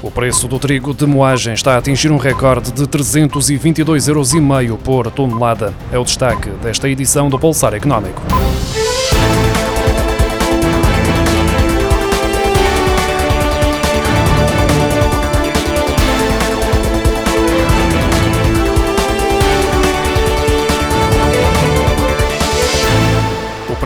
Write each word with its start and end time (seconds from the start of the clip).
O 0.00 0.12
preço 0.12 0.46
do 0.46 0.60
trigo 0.60 0.94
de 0.94 1.04
moagem 1.06 1.54
está 1.54 1.74
a 1.74 1.78
atingir 1.78 2.12
um 2.12 2.18
recorde 2.18 2.70
de 2.70 2.86
322,5 2.86 4.08
euros 4.08 4.80
por 4.82 5.10
tonelada. 5.10 5.74
É 5.90 5.98
o 5.98 6.04
destaque 6.04 6.50
desta 6.62 6.88
edição 6.88 7.28
do 7.28 7.38
Pulsar 7.38 7.74
Económico. 7.74 8.22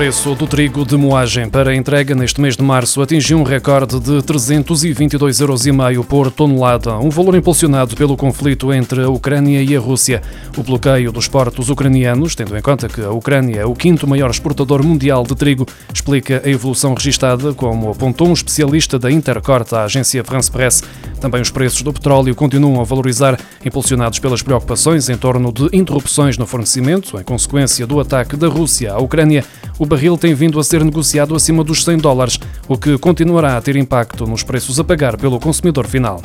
Preço 0.02 0.34
do 0.34 0.48
trigo 0.48 0.84
de 0.84 0.96
moagem 0.96 1.48
para 1.48 1.76
entrega 1.76 2.12
neste 2.12 2.40
mês 2.40 2.56
de 2.56 2.62
março 2.64 3.00
atingiu 3.00 3.38
um 3.38 3.44
recorde 3.44 4.00
de 4.00 4.14
322,5 4.22 5.40
euros 5.40 6.06
por 6.06 6.28
tonelada, 6.28 6.98
um 6.98 7.08
valor 7.08 7.36
impulsionado 7.36 7.94
pelo 7.94 8.16
conflito 8.16 8.72
entre 8.72 9.04
a 9.04 9.08
Ucrânia 9.08 9.62
e 9.62 9.76
a 9.76 9.78
Rússia. 9.78 10.20
O 10.56 10.62
bloqueio 10.64 11.12
dos 11.12 11.28
portos 11.28 11.68
ucranianos, 11.68 12.34
tendo 12.34 12.58
em 12.58 12.60
conta 12.60 12.88
que 12.88 13.00
a 13.00 13.12
Ucrânia 13.12 13.60
é 13.60 13.64
o 13.64 13.76
quinto 13.76 14.04
maior 14.04 14.28
exportador 14.28 14.82
mundial 14.82 15.22
de 15.22 15.36
trigo, 15.36 15.68
explica 15.94 16.42
a 16.44 16.50
evolução 16.50 16.94
registada, 16.94 17.54
como 17.54 17.92
apontou 17.92 18.26
um 18.26 18.32
especialista 18.32 18.98
da 18.98 19.08
Intercorte 19.08 19.76
à 19.76 19.84
agência 19.84 20.24
France 20.24 20.50
Press. 20.50 20.82
Também 21.20 21.40
os 21.40 21.52
preços 21.52 21.82
do 21.82 21.92
petróleo 21.92 22.34
continuam 22.34 22.80
a 22.80 22.84
valorizar, 22.84 23.38
impulsionados 23.64 24.18
pelas 24.18 24.42
preocupações 24.42 25.08
em 25.08 25.16
torno 25.16 25.52
de 25.52 25.68
interrupções 25.72 26.36
no 26.36 26.44
fornecimento, 26.44 27.16
em 27.20 27.22
consequência 27.22 27.86
do 27.86 28.00
ataque 28.00 28.36
da 28.36 28.48
Rússia 28.48 28.92
à 28.92 28.98
Ucrânia 28.98 29.44
o 29.78 29.86
barril 29.92 30.16
tem 30.16 30.32
vindo 30.32 30.58
a 30.58 30.64
ser 30.64 30.82
negociado 30.82 31.34
acima 31.34 31.62
dos 31.62 31.84
100 31.84 31.98
dólares, 31.98 32.40
o 32.66 32.78
que 32.78 32.96
continuará 32.96 33.58
a 33.58 33.60
ter 33.60 33.76
impacto 33.76 34.26
nos 34.26 34.42
preços 34.42 34.80
a 34.80 34.84
pagar 34.84 35.18
pelo 35.18 35.38
consumidor 35.38 35.86
final. 35.86 36.22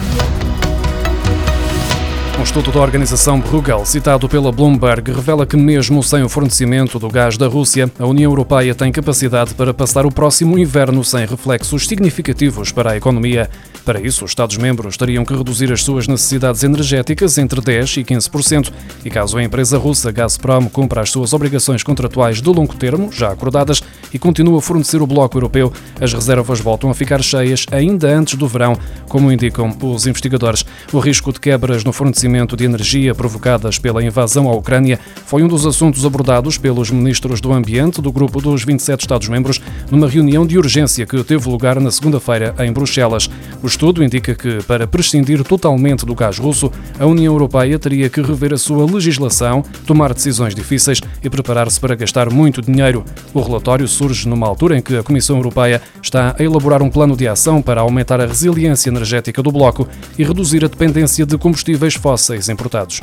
Um 2.40 2.44
estudo 2.44 2.72
da 2.72 2.80
organização 2.80 3.40
Bruegel, 3.40 3.84
citado 3.84 4.30
pela 4.30 4.52
Bloomberg, 4.52 5.12
revela 5.12 5.44
que, 5.44 5.58
mesmo 5.58 6.04
sem 6.04 6.22
o 6.22 6.30
fornecimento 6.30 7.00
do 7.00 7.10
gás 7.10 7.36
da 7.36 7.48
Rússia, 7.48 7.92
a 7.98 8.06
União 8.06 8.30
Europeia 8.30 8.76
tem 8.76 8.92
capacidade 8.92 9.56
para 9.56 9.74
passar 9.74 10.06
o 10.06 10.12
próximo 10.12 10.56
inverno 10.56 11.04
sem 11.04 11.26
reflexos 11.26 11.88
significativos 11.88 12.72
para 12.72 12.92
a 12.92 12.98
economia. 12.98 13.50
Para 13.84 14.00
isso, 14.00 14.24
os 14.24 14.32
Estados-membros 14.32 14.98
teriam 14.98 15.26
que 15.26 15.34
reduzir 15.34 15.72
as 15.74 15.82
suas 15.82 16.08
necessidades 16.08 16.64
energéticas 16.64 17.40
entre 17.40 17.60
10% 17.60 17.98
e 17.98 18.04
15%, 18.04 18.72
e 19.04 19.10
caso 19.10 19.38
a 19.38 19.44
empresa 19.44 19.80
russa 19.80 20.12
Gazprom 20.12 20.70
cumpra 20.70 21.02
as 21.02 21.10
suas 21.10 21.34
obrigações 21.34 21.82
contratuais 21.82 22.40
de 22.40 22.50
longo 22.50 22.76
termo, 22.76 23.12
já 23.12 23.32
acordadas, 23.32 23.82
e 24.14 24.20
continue 24.20 24.58
a 24.58 24.62
fornecer 24.62 25.02
o 25.02 25.08
bloco 25.08 25.38
europeu, 25.38 25.74
as 26.00 26.14
reservas 26.14 26.60
voltam 26.60 26.92
a 26.92 26.94
ficar 26.94 27.24
cheias 27.24 27.66
ainda 27.72 28.08
antes 28.10 28.36
do 28.36 28.48
verão, 28.48 28.78
como 29.10 29.32
indicam 29.32 29.76
os 29.82 30.06
investigadores. 30.06 30.64
O 30.94 31.00
risco 31.00 31.34
de 31.34 31.40
quebras 31.40 31.84
no 31.84 31.92
fornecimento 31.92 32.27
de 32.58 32.66
energia 32.66 33.16
provocadas 33.16 33.80
pela 33.80 34.04
invasão 34.04 34.50
à 34.50 34.54
Ucrânia 34.54 35.00
foi 35.26 35.44
um 35.44 35.48
dos 35.48 35.66
assuntos 35.66 36.06
abordados 36.06 36.58
pelos 36.58 36.92
ministros 36.92 37.40
do 37.40 37.54
Ambiente 37.54 38.02
do 38.02 38.12
grupo 38.12 38.42
dos 38.42 38.66
27 38.66 39.00
Estados-membros 39.00 39.62
numa 39.90 40.10
reunião 40.10 40.46
de 40.46 40.58
urgência 40.58 41.06
que 41.06 41.24
teve 41.24 41.50
lugar 41.50 41.80
na 41.80 41.90
segunda-feira 41.90 42.54
em 42.60 42.72
Bruxelas. 42.72 43.30
Os 43.64 43.78
estudo 43.78 44.04
indica 44.04 44.34
que, 44.34 44.58
para 44.64 44.88
prescindir 44.88 45.44
totalmente 45.44 46.04
do 46.04 46.16
gás 46.16 46.40
russo, 46.40 46.72
a 47.00 47.06
União 47.06 47.32
Europeia 47.32 47.78
teria 47.78 48.10
que 48.10 48.24
rever 48.24 48.52
a 48.52 48.58
sua 48.58 48.92
legislação, 48.92 49.64
tomar 49.86 50.16
decisões 50.16 50.56
difíceis 50.56 51.00
e 51.24 51.30
preparar-se 51.30 51.80
para 51.80 51.94
gastar 51.94 52.32
muito 52.32 52.60
dinheiro. 52.60 53.06
O 53.36 53.40
relatório 53.40 53.88
surge 53.88 54.28
numa 54.28 54.48
altura 54.48 54.76
em 54.76 54.82
que 54.82 54.98
a 54.98 55.04
Comissão 55.04 55.38
Europeia 55.38 55.80
está 56.02 56.36
a 56.40 56.44
elaborar 56.44 56.82
um 56.82 56.90
plano 56.90 57.16
de 57.16 57.28
ação 57.28 57.62
para 57.62 57.82
aumentar 57.82 58.20
a 58.20 58.26
resiliência 58.26 58.90
energética 58.90 59.44
do 59.44 59.52
bloco 59.52 59.88
e 60.18 60.24
reduzir 60.24 60.66
a 60.66 60.68
dependência 60.68 61.24
de 61.24 61.38
combustíveis 61.38 61.94
fósseis 61.94 62.17
importados. 62.50 63.00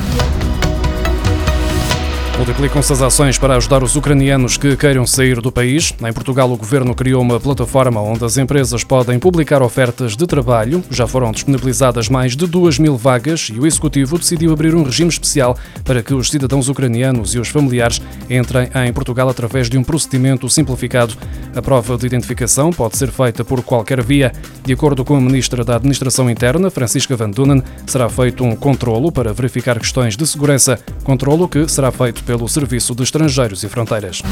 Multiplicam-se 2.37 2.93
as 2.93 3.01
ações 3.01 3.39
para 3.39 3.55
ajudar 3.55 3.85
os 3.85 3.95
ucranianos 3.95 4.57
que 4.57 4.77
queiram 4.77 5.07
sair 5.07 5.41
do 5.41 5.53
país. 5.53 5.95
Em 6.05 6.13
Portugal, 6.13 6.51
o 6.51 6.57
governo 6.57 6.93
criou 6.93 7.23
uma 7.23 7.39
plataforma 7.39 8.01
onde 8.01 8.25
as 8.25 8.37
empresas 8.37 8.83
podem 8.83 9.21
publicar 9.21 9.63
ofertas 9.63 10.17
de 10.17 10.27
trabalho. 10.27 10.83
Já 10.91 11.07
foram 11.07 11.31
disponibilizadas 11.31 12.09
mais 12.09 12.35
de 12.35 12.47
2 12.49 12.81
mil 12.81 12.97
vagas 12.97 13.51
e 13.55 13.61
o 13.61 13.67
executivo 13.67 14.19
decidiu 14.19 14.53
abrir 14.53 14.75
um 14.75 14.83
regime 14.83 15.09
especial 15.09 15.57
para 15.85 16.03
que 16.03 16.13
os 16.13 16.29
cidadãos 16.29 16.69
ucranianos 16.69 17.37
e 17.37 17.39
os 17.39 17.49
familiares 17.49 18.03
entrem 18.29 18.69
em 18.85 18.93
Portugal 18.93 19.29
através 19.29 19.71
de 19.71 19.79
um 19.79 19.85
procedimento 19.85 20.49
simplificado. 20.51 21.15
A 21.55 21.63
prova 21.63 21.97
de 21.97 22.05
identificação 22.05 22.71
pode 22.71 22.97
ser 22.97 23.13
feita 23.13 23.45
por 23.45 23.63
qualquer 23.63 24.03
via. 24.03 24.33
De 24.65 24.73
acordo 24.73 25.05
com 25.05 25.17
a 25.17 25.21
ministra 25.21 25.65
da 25.65 25.77
Administração 25.77 26.29
Interna, 26.29 26.69
Francisca 26.69 27.15
Van 27.17 27.31
Dunen, 27.31 27.63
será 27.87 28.09
feito 28.09 28.43
um 28.43 28.57
controlo 28.57 29.13
para 29.13 29.33
verificar 29.33 29.79
questões 29.79 30.17
de 30.17 30.27
segurança. 30.27 30.81
Controlo 31.05 31.47
que 31.49 31.69
será 31.69 31.93
feito 31.93 32.24
pelo 32.25 32.49
Serviço 32.49 32.95
de 32.95 33.03
Estrangeiros 33.03 33.63
e 33.63 33.69
Fronteiras. 33.69 34.23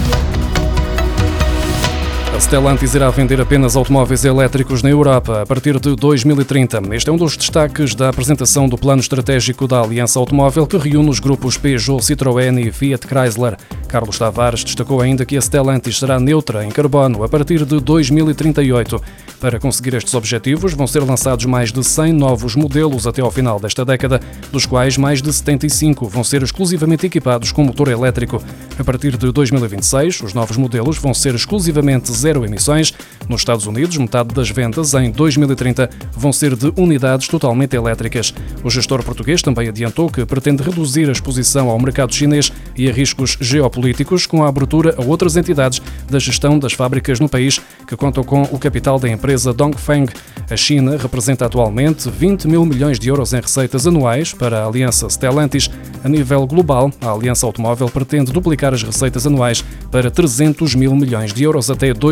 A 2.35 2.41
Stellantis 2.41 2.95
irá 2.95 3.11
vender 3.11 3.43
apenas 3.43 3.77
automóveis 3.77 4.25
elétricos 4.25 4.83
na 4.83 4.89
Europa 4.89 5.43
a 5.43 5.47
partir 5.47 5.79
de 5.79 5.95
2030. 5.95 6.81
Este 6.93 7.11
é 7.11 7.13
um 7.13 7.19
dos 7.19 7.37
destaques 7.37 7.95
da 7.95 8.09
apresentação 8.09 8.67
do 8.67 8.79
plano 8.79 9.03
estratégico 9.03 9.69
da 9.69 9.83
Aliança 9.83 10.19
Automóvel 10.19 10.67
que 10.67 10.79
reúne 10.79 11.11
os 11.11 11.21
grupos 11.21 11.59
Peugeot, 11.59 12.03
Citroën 12.03 12.67
e 12.67 12.73
Fiat 12.73 13.07
Chrysler. 13.07 13.59
Carlos 13.87 14.19
Tavares 14.19 14.65
destacou 14.65 15.03
ainda 15.03 15.27
que 15.27 15.37
a 15.37 15.43
Stellantis 15.43 15.99
será 15.99 16.19
neutra 16.19 16.65
em 16.65 16.71
carbono 16.71 17.23
a 17.23 17.29
partir 17.29 17.67
de 17.67 17.79
2038. 17.79 18.99
Para 19.39 19.59
conseguir 19.59 19.93
estes 19.95 20.15
objetivos, 20.15 20.73
vão 20.73 20.87
ser 20.87 21.03
lançados 21.03 21.45
mais 21.45 21.71
de 21.71 21.85
100 21.85 22.13
novos 22.13 22.57
modelos 22.57 23.07
até 23.07 23.21
ao 23.21 23.31
final 23.31 23.61
desta 23.61 23.85
década, 23.85 24.21
dos 24.51 24.65
quais 24.65 24.97
mais 24.97 25.21
de 25.21 25.31
75 25.31 26.09
vão 26.09 26.25
ser 26.25 26.43
exclusivamente 26.43 27.05
equipados 27.07 27.53
com 27.53 27.65
motor 27.65 27.89
elétrico. 27.89 28.43
A 28.79 28.85
partir 28.85 29.19
de 29.19 29.31
2026, 29.31 30.23
os 30.23 30.33
novos 30.33 30.57
modelos 30.57 30.97
vão 30.97 31.13
ser 31.13 31.35
exclusivamente 31.35 32.11
zero 32.23 32.45
emissões. 32.45 32.93
Nos 33.29 33.43
Estados 33.43 33.67
Unidos, 33.67 33.97
metade 33.97 34.35
das 34.35 34.51
vendas 34.51 34.95
em 34.95 35.11
2030 35.11 35.91
vão 36.13 36.33
ser 36.33 36.57
de 36.57 36.73
unidades 36.77 37.29
totalmente 37.29 37.77
elétricas. 37.77 38.33
O 38.65 38.71
gestor 38.71 39.03
português 39.03 39.43
também 39.43 39.69
adiantou 39.69 40.11
que 40.11 40.25
pretende 40.25 40.63
reduzir 40.63 41.09
a 41.09 41.13
exposição 41.13 41.69
ao 41.69 41.79
mercado 41.79 42.15
chinês 42.15 42.53
e 42.77 42.89
a 42.89 42.93
riscos 42.93 43.37
geopolíticos 43.41 43.83
políticos 43.83 44.27
com 44.27 44.45
a 44.45 44.49
abertura 44.49 44.95
a 44.97 45.03
outras 45.03 45.37
entidades 45.37 45.81
da 46.09 46.19
gestão 46.19 46.59
das 46.59 46.73
fábricas 46.73 47.19
no 47.19 47.29
país 47.29 47.61
que 47.87 47.97
contam 47.97 48.23
com 48.23 48.43
o 48.43 48.59
capital 48.59 48.99
da 48.99 49.09
empresa 49.09 49.53
Dongfeng. 49.53 50.07
A 50.51 50.57
China 50.57 50.97
representa 50.97 51.47
atualmente 51.47 52.09
20 52.09 52.47
mil 52.47 52.65
milhões 52.65 52.99
de 52.99 53.09
euros 53.09 53.33
em 53.33 53.41
receitas 53.41 53.87
anuais 53.87 54.33
para 54.33 54.61
a 54.61 54.67
aliança 54.67 55.09
Stellantis. 55.09 55.71
A 56.05 56.09
nível 56.09 56.47
global, 56.47 56.91
a 57.01 57.11
aliança 57.11 57.47
automóvel 57.47 57.89
pretende 57.89 58.33
duplicar 58.33 58.75
as 58.75 58.83
receitas 58.83 59.27
anuais 59.27 59.65
para 59.91 60.11
300 60.11 60.75
mil 60.75 60.95
milhões 60.95 61.33
de 61.33 61.43
euros 61.43 61.71
até 61.71 61.93
2030, 61.93 62.12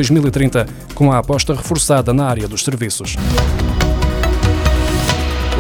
com 0.95 1.13
a 1.13 1.19
aposta 1.19 1.55
reforçada 1.55 2.13
na 2.13 2.27
área 2.27 2.49
dos 2.49 2.65
serviços. 2.65 3.17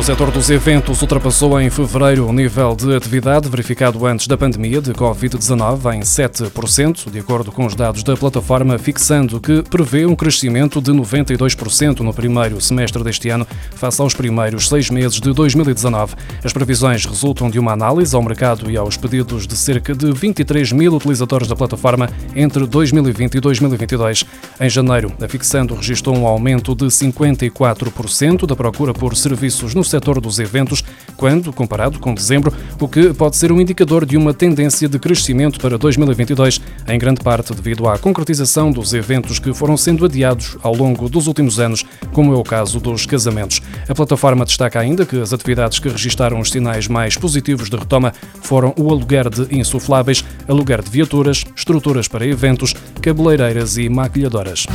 O 0.00 0.02
setor 0.02 0.30
dos 0.30 0.48
eventos 0.48 1.02
ultrapassou 1.02 1.60
em 1.60 1.68
fevereiro 1.68 2.26
o 2.26 2.32
nível 2.32 2.74
de 2.74 2.96
atividade 2.96 3.50
verificado 3.50 4.06
antes 4.06 4.26
da 4.26 4.34
pandemia 4.34 4.80
de 4.80 4.94
Covid-19 4.94 5.94
em 5.94 6.00
7%, 6.00 7.10
de 7.10 7.18
acordo 7.18 7.52
com 7.52 7.66
os 7.66 7.74
dados 7.74 8.02
da 8.02 8.16
plataforma, 8.16 8.78
fixando 8.78 9.38
que 9.38 9.62
prevê 9.62 10.06
um 10.06 10.16
crescimento 10.16 10.80
de 10.80 10.90
92% 10.90 12.00
no 12.00 12.14
primeiro 12.14 12.58
semestre 12.62 13.04
deste 13.04 13.28
ano, 13.28 13.46
face 13.74 14.00
aos 14.00 14.14
primeiros 14.14 14.70
seis 14.70 14.88
meses 14.88 15.20
de 15.20 15.34
2019. 15.34 16.14
As 16.42 16.54
previsões 16.54 17.04
resultam 17.04 17.50
de 17.50 17.58
uma 17.58 17.72
análise 17.72 18.16
ao 18.16 18.22
mercado 18.22 18.70
e 18.70 18.78
aos 18.78 18.96
pedidos 18.96 19.46
de 19.46 19.54
cerca 19.54 19.94
de 19.94 20.10
23 20.12 20.72
mil 20.72 20.94
utilizadores 20.94 21.46
da 21.46 21.54
plataforma 21.54 22.08
entre 22.34 22.66
2020 22.66 23.34
e 23.34 23.40
2022. 23.40 24.24
Em 24.58 24.70
janeiro, 24.70 25.12
a 25.20 25.28
Fixando 25.28 25.74
registrou 25.74 26.16
um 26.16 26.26
aumento 26.26 26.74
de 26.74 26.86
54% 26.86 28.46
da 28.46 28.56
procura 28.56 28.94
por 28.94 29.14
serviços 29.14 29.74
no 29.74 29.89
setor 29.90 30.20
dos 30.20 30.38
eventos, 30.38 30.82
quando 31.16 31.52
comparado 31.52 31.98
com 31.98 32.14
dezembro, 32.14 32.52
o 32.80 32.88
que 32.88 33.12
pode 33.12 33.36
ser 33.36 33.52
um 33.52 33.60
indicador 33.60 34.06
de 34.06 34.16
uma 34.16 34.32
tendência 34.32 34.88
de 34.88 34.98
crescimento 34.98 35.60
para 35.60 35.76
2022, 35.76 36.60
em 36.88 36.98
grande 36.98 37.20
parte 37.20 37.52
devido 37.54 37.88
à 37.88 37.98
concretização 37.98 38.70
dos 38.70 38.94
eventos 38.94 39.38
que 39.38 39.52
foram 39.52 39.76
sendo 39.76 40.04
adiados 40.04 40.56
ao 40.62 40.74
longo 40.74 41.08
dos 41.08 41.26
últimos 41.26 41.58
anos, 41.58 41.84
como 42.12 42.32
é 42.32 42.36
o 42.36 42.42
caso 42.42 42.80
dos 42.80 43.04
casamentos. 43.04 43.60
A 43.88 43.94
plataforma 43.94 44.44
destaca 44.44 44.80
ainda 44.80 45.04
que 45.04 45.20
as 45.20 45.32
atividades 45.32 45.78
que 45.78 45.88
registaram 45.88 46.40
os 46.40 46.50
sinais 46.50 46.88
mais 46.88 47.16
positivos 47.16 47.68
de 47.68 47.76
retoma 47.76 48.12
foram 48.42 48.72
o 48.78 48.90
aluguer 48.90 49.28
de 49.28 49.54
insufláveis, 49.54 50.24
aluguer 50.48 50.82
de 50.82 50.90
viaturas, 50.90 51.44
estruturas 51.54 52.08
para 52.08 52.26
eventos, 52.26 52.74
cabeleireiras 53.02 53.76
e 53.76 53.88
maquilhadoras. 53.88 54.66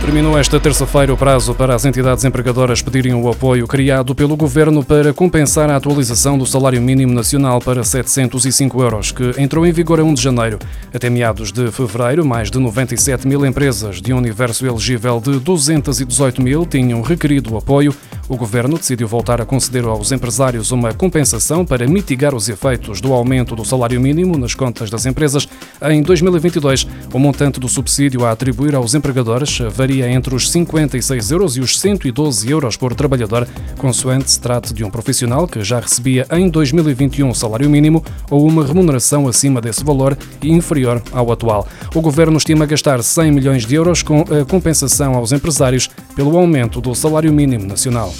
Terminou 0.00 0.38
esta 0.38 0.60
terça-feira 0.60 1.12
o 1.12 1.16
prazo 1.16 1.52
para 1.52 1.74
as 1.74 1.84
entidades 1.84 2.24
empregadoras 2.24 2.80
pedirem 2.80 3.12
o 3.12 3.28
apoio 3.28 3.66
criado 3.66 4.14
pelo 4.14 4.36
Governo 4.36 4.84
para 4.84 5.12
compensar 5.12 5.68
a 5.68 5.76
atualização 5.76 6.38
do 6.38 6.46
salário 6.46 6.80
mínimo 6.80 7.12
nacional 7.12 7.60
para 7.60 7.82
705 7.82 8.80
euros, 8.82 9.10
que 9.10 9.32
entrou 9.36 9.66
em 9.66 9.72
vigor 9.72 9.98
a 9.98 10.04
1 10.04 10.14
de 10.14 10.22
janeiro. 10.22 10.58
Até 10.94 11.10
meados 11.10 11.50
de 11.50 11.72
fevereiro, 11.72 12.24
mais 12.24 12.50
de 12.50 12.58
97 12.58 13.26
mil 13.26 13.44
empresas 13.44 14.00
de 14.00 14.12
um 14.12 14.18
universo 14.18 14.64
elegível 14.64 15.20
de 15.20 15.40
218 15.40 16.40
mil 16.40 16.64
tinham 16.64 17.02
requerido 17.02 17.54
o 17.54 17.58
apoio. 17.58 17.92
O 18.28 18.36
Governo 18.36 18.76
decidiu 18.76 19.08
voltar 19.08 19.40
a 19.40 19.44
conceder 19.44 19.84
aos 19.84 20.12
empresários 20.12 20.72
uma 20.72 20.92
compensação 20.92 21.64
para 21.64 21.86
mitigar 21.86 22.34
os 22.34 22.48
efeitos 22.48 23.00
do 23.00 23.12
aumento 23.12 23.54
do 23.54 23.64
salário 23.64 24.00
mínimo 24.00 24.36
nas 24.36 24.54
contas 24.54 24.90
das 24.90 25.06
empresas. 25.06 25.48
Em 25.82 26.02
2022, 26.02 26.86
o 27.12 27.18
montante 27.18 27.60
do 27.60 27.68
subsídio 27.68 28.24
a 28.24 28.32
atribuir 28.32 28.74
aos 28.74 28.94
empregadores 28.94 29.58
varia 29.70 29.85
varia 29.86 30.10
entre 30.10 30.34
os 30.34 30.50
56 30.50 31.30
euros 31.30 31.56
e 31.56 31.60
os 31.60 31.78
112 31.78 32.50
euros 32.50 32.76
por 32.76 32.92
trabalhador, 32.92 33.46
consoante 33.78 34.28
se 34.28 34.40
trate 34.40 34.74
de 34.74 34.82
um 34.82 34.90
profissional 34.90 35.46
que 35.46 35.62
já 35.62 35.78
recebia 35.78 36.26
em 36.32 36.48
2021 36.48 37.32
salário 37.32 37.70
mínimo 37.70 38.04
ou 38.28 38.44
uma 38.44 38.66
remuneração 38.66 39.28
acima 39.28 39.60
desse 39.60 39.84
valor 39.84 40.18
e 40.42 40.50
inferior 40.50 41.00
ao 41.12 41.30
atual. 41.30 41.68
O 41.94 42.00
governo 42.00 42.36
estima 42.36 42.66
gastar 42.66 43.00
100 43.00 43.30
milhões 43.30 43.64
de 43.64 43.76
euros 43.76 44.02
com 44.02 44.22
a 44.22 44.44
compensação 44.44 45.14
aos 45.14 45.30
empresários 45.30 45.88
pelo 46.16 46.36
aumento 46.36 46.80
do 46.80 46.92
salário 46.92 47.32
mínimo 47.32 47.64
nacional. 47.64 48.12